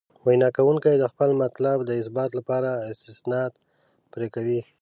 [0.25, 3.51] وینا کوونکي د خپل مطلب د اثبات لپاره استناد
[4.13, 4.61] پرې کوي.